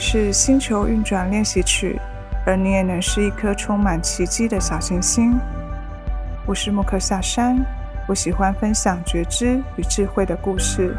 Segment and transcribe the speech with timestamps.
[0.00, 2.00] 是星球运转练习曲，
[2.46, 5.38] 而你也能是一颗充满奇迹的小行星。
[6.46, 7.62] 我是木克夏山，
[8.08, 10.96] 我喜欢分享觉知与智慧的故事，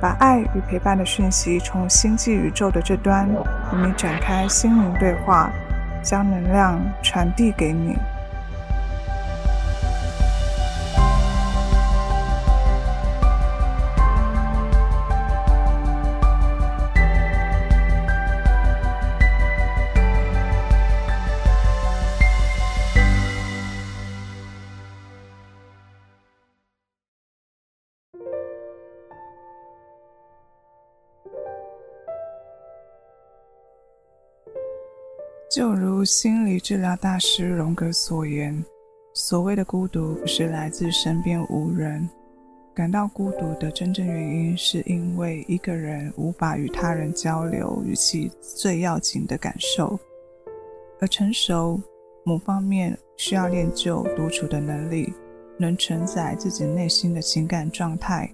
[0.00, 5.50] 把爱与陪伴的讯息从星际宇宙的这端与你展开心灵对话，
[6.00, 7.96] 将能量传递给你。
[35.50, 38.62] 就如心理治疗大师荣格所言，
[39.14, 42.06] 所谓的孤独不是来自身边无人，
[42.74, 49.98] 感到孤独的真正原因，是因为一个人无法与他人交流，与其最要紧的感受。
[51.00, 51.80] 而成熟，
[52.24, 55.10] 某方面需要练就独处的能力，
[55.58, 58.30] 能承载自己内心的情感状态。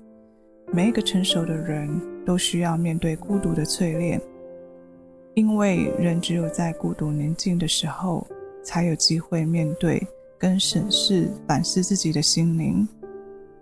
[0.73, 1.89] 每一个成熟的人
[2.27, 4.21] 都需要面对孤独的淬炼。
[5.35, 8.27] 因为人只有在孤独宁静的时候，
[8.63, 10.01] 才有机会面对
[10.39, 12.87] 跟审视、反思自己的心灵，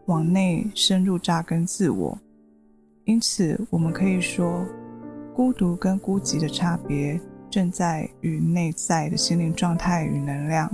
[0.05, 2.17] 往内深入扎根自我。
[3.05, 4.65] 因此，我们可以说，
[5.35, 7.19] 孤独跟孤寂的差别，
[7.51, 10.71] 正在于内在的心灵状态与能量。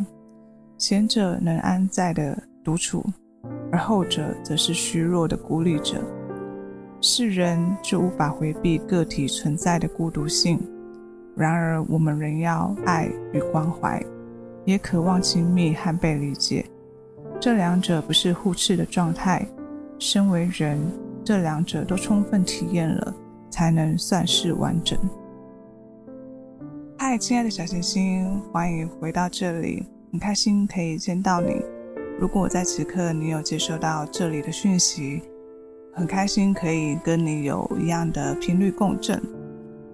[0.76, 3.04] 前者能安在的独处，
[3.70, 6.02] 而后者则是虚弱的孤立者。
[7.00, 10.58] 是人就无法回避个体存在的孤独性。
[11.38, 14.04] 然而，我们仍要爱与关怀，
[14.64, 16.66] 也渴望亲密和被理解。
[17.40, 19.46] 这两者不是互斥的状态。
[20.00, 20.78] 身为人，
[21.24, 23.14] 这两者都充分体验了，
[23.50, 24.98] 才能算是完整。
[26.98, 31.62] 嗨，亲爱的小星星，欢迎回到这里，很开心可以见到你。
[32.18, 35.22] 如果在此刻你有接收到这里的讯息，
[35.92, 39.22] 很开心可以跟你有一样的频率共振。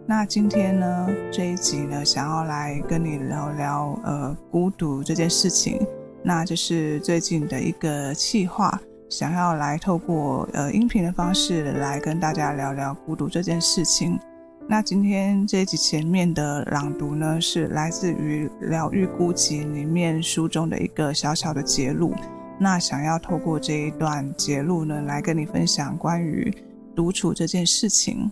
[0.07, 5.81] 那今天呢，这一集呢，想要来跟你聊聊呃孤独这件事情。
[6.23, 8.79] 那就是最近的一个企划，
[9.09, 14.21] 想要来透过呃音频的方式来跟大家聊聊孤独这件事情。
[14.69, 22.15] 那今天这一集前面的朗读呢，是来自于《疗愈孤寂》里面书中的一个小小的节录。
[22.59, 26.55] 那想要透过这一段节录呢，来跟你分享关于
[26.95, 28.31] 独处这件事情。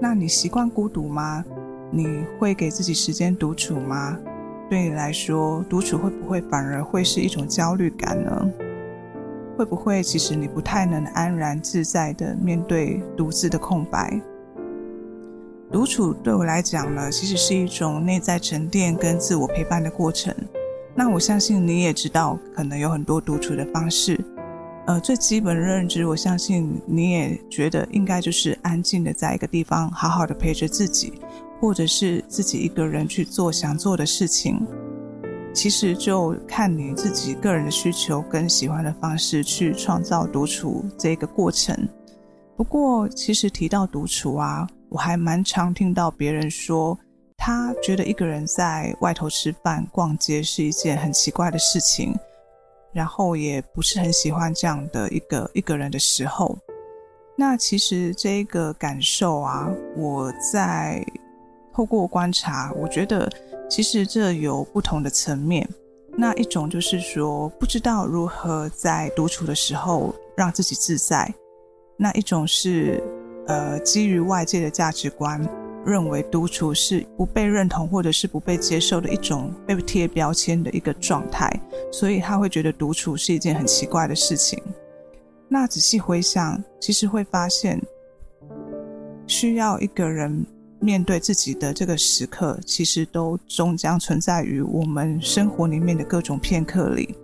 [0.00, 1.44] 那你习惯孤独吗？
[1.90, 4.18] 你会给自己时间独处吗？
[4.68, 8.50] 对你来说，独处会不会反而会是一种焦虑感呢？
[9.56, 14.20] 会不会其实你不太能安然自在地面对独自的空白？
[15.72, 20.34] 独处对我来讲呢，其实是一种内在沉淀跟自我陪伴的过程。
[20.94, 24.18] 那我相信你也知道，可能有很多独处的方式。
[24.86, 31.12] 呃，最基本的认知，我相信你也觉得应该就是安静的在一个地方，好好的陪着自己，
[31.60, 34.64] 或者是自己一个人去做想做的事情。
[35.52, 41.76] 其实就看你自己个人的需求跟喜欢的方式去创造独处这个过程。
[42.56, 46.96] 不过，其实提到独处啊，我还蛮常听到别人说，
[47.36, 52.14] 他觉得一个人在外头吃饭、逛街是一件很奇怪的事情。
[52.92, 56.56] 然后也不是很喜欢这样的一个一个人的时候，
[57.36, 61.04] 那其实这一个感受啊，我在
[61.74, 63.30] 透过观察，我觉得
[63.68, 65.68] 其实这有不同的层面。
[66.18, 71.30] 那一种就是说，不知道如何在独处的时候让自己自在；
[71.98, 73.02] 那一种是，
[73.46, 75.46] 呃，基于外界的价值观。
[75.86, 81.48] 认为独处是不被认同或者是不被接受的一种被贴标签的一个状态，
[81.92, 84.60] 所以他会觉得独处是一件很奇怪的事情。
[85.48, 87.80] 那仔细回想，其实会发现，
[89.28, 90.44] 需要一个人
[90.80, 97.14] 面对自己的这个时刻，其实都终将存在于我们生活里面的各种片刻里。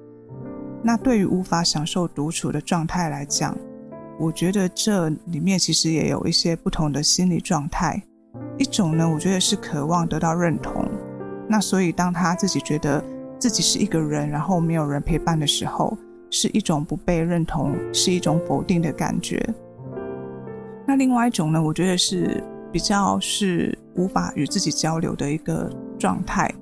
[0.85, 3.59] 那对于无法享受独处的状态来讲，
[4.21, 8.01] 我觉得这里面其实也有一些不同的心理状态。
[8.59, 10.87] 一种呢，我觉得是渴望得到认同，
[11.49, 13.03] 那所以当他自己觉得
[13.39, 15.97] 自己是一个人，然后没有人陪伴的时候，
[16.31, 19.43] 是一种不被认同，是一种否定的感觉。
[20.87, 26.53] 那另外一种呢，我觉得是比较是无法与自己交流的一个状态，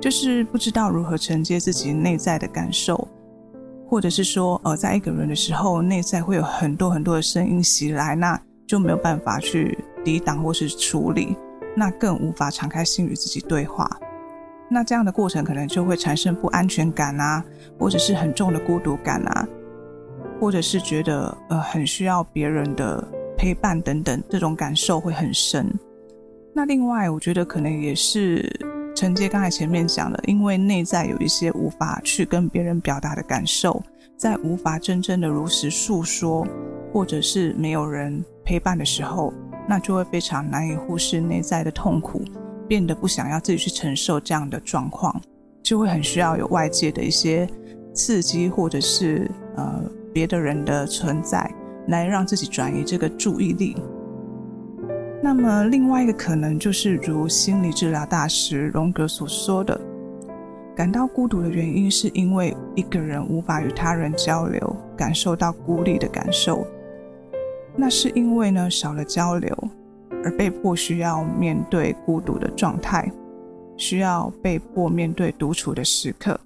[0.00, 3.08] 就是不知道如何承接自己内在的感受，
[3.88, 11.36] 或者是说，呃，在一个人的时候，内在会有很多很多的声音袭来，那就没有办法去抵挡或是处理，
[11.76, 13.88] 那更无法敞开心与自己对话。
[14.70, 17.42] 那这样的过程可能就会产生不安全感啊，
[17.78, 19.48] 或者是很重的孤独感啊，
[20.38, 23.02] 或者是觉得呃很需要别人的
[23.36, 25.66] 陪伴等等，这种感受会很深。
[26.52, 28.44] 那另外，我觉得可能也是
[28.94, 33.82] 承接刚才前面讲的，因为内在有一些无法去跟别人表达的感受，
[34.16, 36.46] 在无法真正的如实诉说，
[36.92, 39.32] 或者是没有人陪伴的时候，
[39.68, 42.22] 那就会非常难以忽视内在的痛苦。
[42.66, 45.18] 变得不想要自己去承受这样的状况，
[45.62, 47.48] 就会很需要有外界的一些
[47.94, 49.82] 刺激，或者是呃
[50.12, 51.50] 别的人的存在，
[51.86, 53.74] 来让自己转移这个注意力。
[55.22, 59.80] 那么另外一个可能就是如心理治疗大师荣格所说的，
[60.76, 66.66] 感到孤独的原因是因为一个人无法与他人交流，感受到孤立的感受。
[67.78, 69.56] 那是因为呢，少了交流。
[70.24, 73.08] 而被迫需要面对孤独的状态，
[73.76, 76.38] 需要被迫面对独处的时刻。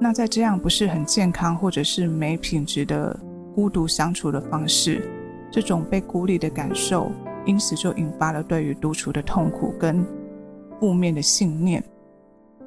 [0.00, 3.14] 那在这样不是很健康或者是没品质的
[3.54, 5.06] 孤独相处的方式，
[5.50, 7.12] 这种被孤立的感受，
[7.44, 10.02] 因此就引发了对于独处的痛苦跟
[10.80, 11.84] 负面的信念。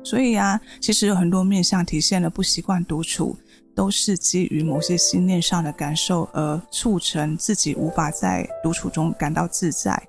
[0.05, 3.35] 所以啊，其实有很多面向体现了不习惯独处，
[3.75, 10.01] 都是基于某些心念上的感受而促成自己无法在独处中感到自在。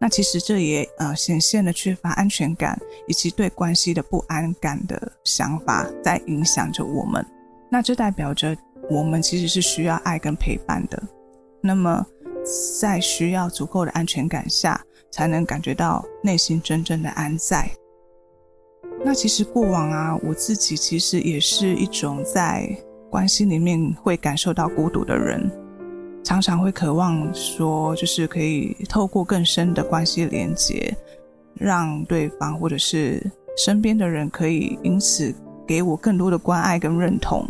[0.00, 7.24] 那其实这也呃显现了缺乏安全感以及对关系的不安感的想法在影响着我们。
[7.70, 8.56] 那这代表着
[8.88, 11.00] 我们其实是需要爱跟陪伴的。
[11.62, 12.04] 那么
[12.80, 14.82] 在需要足够的安全感下，
[15.12, 17.70] 才能感觉到内心真正的安在。
[19.02, 22.68] 那其实过往啊，我自己其实也是一种在
[23.10, 25.50] 关系里面会感受到孤独的人。
[26.22, 30.94] 常常会渴望说，就是可以透过更深的关系连接，
[31.54, 33.20] 让对方或者是
[33.56, 35.34] 身边的人可以因此
[35.66, 37.44] 给我更多的关爱跟认同。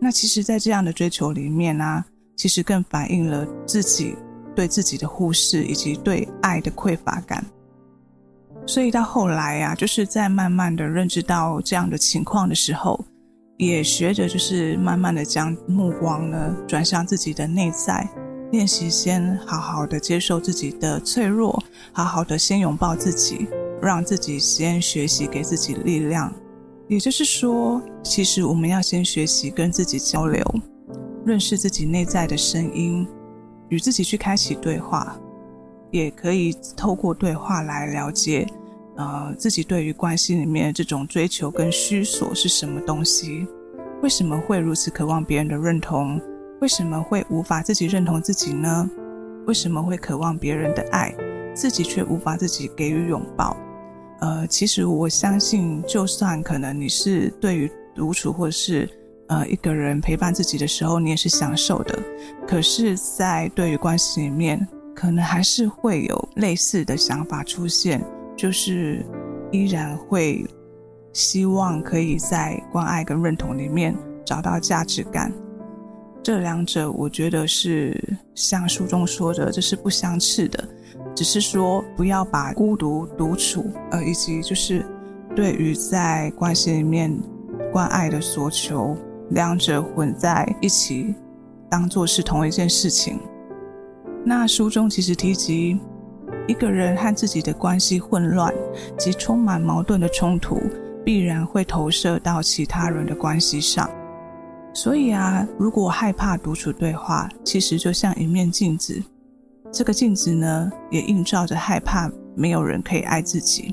[0.00, 2.04] 那其实，在这样的追求里面呢、啊，
[2.36, 4.16] 其实更反映了自己
[4.56, 7.44] 对自己的忽视以及对爱的匮乏感。
[8.70, 13.04] 所以到后来呀、啊，就是在慢慢的认知到这样的情况的时候。
[13.56, 18.08] 也学着，就是慢慢的将目光呢转向自己的内在，
[18.52, 21.60] 练习先好好的接受自己的脆弱，
[21.92, 23.48] 好好的先拥抱自己，
[23.82, 26.32] 让自己先学习给自己力量。
[26.88, 30.42] 也就是说，其实我们要先学习跟自己交流，
[31.26, 33.06] 认识自己内在的声音，
[33.68, 35.18] 与自己去开启对话，
[35.90, 38.46] 也可以透过对话来了解。
[39.00, 43.46] 呃，自己对于关系里面这种追求跟需索是什么东西？
[44.02, 46.20] 为什么会如此渴望别人的认同？
[46.60, 48.90] 为什么会无法自己认同自己呢？
[49.46, 51.14] 为什么会渴望别人的爱，
[51.54, 53.56] 自己却无法自己给予拥抱？
[54.20, 58.86] 呃，其实我相信，就算可能你是对于独处或是
[59.28, 61.98] 呃一个人陪伴自己的时候，你也是享受的，
[62.46, 68.04] 可是，在对于关系里面，可能还是会有类似的想法出现。
[68.40, 69.04] 就是
[69.50, 70.42] 依然会
[71.12, 75.30] 希望可以在关爱跟认同里面找到价值感，
[76.22, 78.02] 这两者我觉得是
[78.34, 80.68] 像书中说的，这是不相斥的，
[81.14, 84.86] 只是说不要把孤独独处，呃，以及就是
[85.36, 87.14] 对于在关系里面
[87.70, 88.96] 关爱的所求，
[89.32, 91.14] 两者混在一起，
[91.68, 93.20] 当做是同一件事情。
[94.24, 95.78] 那书中其实提及。
[96.50, 98.52] 一个人和自己的关系混乱
[98.98, 100.60] 及充满矛盾的冲突，
[101.04, 103.88] 必然会投射到其他人的关系上。
[104.74, 109.00] 所以啊，如果害怕独处对话，其实就像一面镜子。
[109.70, 113.72] 这个镜子呢，也映照着害怕没有人可以爱自己。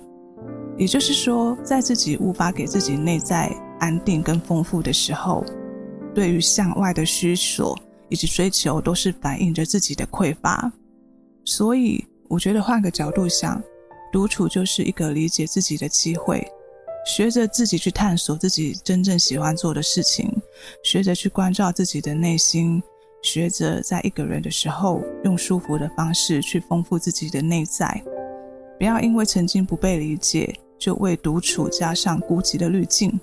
[0.77, 5.43] 也就是说，在自己无法给自己内在安定跟丰富的时候，
[6.13, 7.75] 对于向外的需求
[8.07, 10.71] 以及追求，都是反映着自己的匮乏。
[11.43, 12.05] 所以。
[12.29, 13.61] 我觉得换个角度想，
[14.11, 16.45] 独处就是一个理解自己的机会，
[17.05, 20.29] 学着自己去探索自己真正喜欢做的事情，
[20.83, 22.83] 学着去关照自己的内心，
[23.21, 28.03] 学着在一个人的时候用舒服的方式去丰富自己的内在。
[28.77, 33.17] 不要因为曾经不被理解，就为独处加上孤寂的滤镜，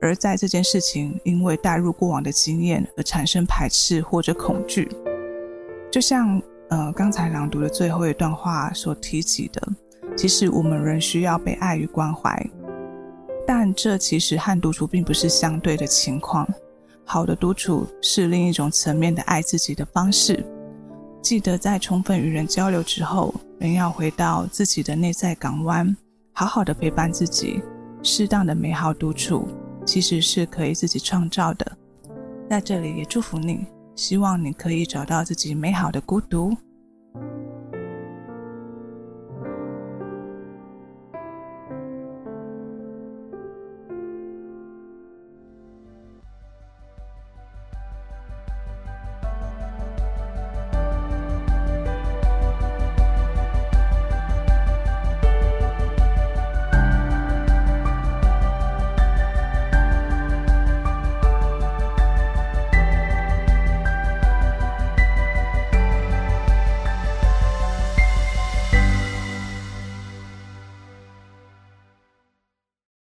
[0.00, 4.88] 而在这件事情因为带入过往的经验而产生排斥或者恐惧，
[5.92, 6.42] 就像。
[6.68, 9.62] 呃刚才朗读的最后一段话所提及的
[10.16, 12.44] 其实我们仍需要被爱与关怀
[13.46, 16.46] 但这其实和独处并不是相对的情况。
[17.02, 20.44] 好的独处是另一种层面的爱自己的方式。
[21.22, 25.96] 记得在充分与人交流之后人要回到自己的内在港湾
[26.32, 27.62] 好好的陪伴自己
[28.02, 29.48] 适当的美好独处
[29.86, 31.72] 其实是可以自己创造的。
[32.50, 33.66] 在这里也祝福你。
[33.98, 36.56] 希望你可以找到自己美好的孤独。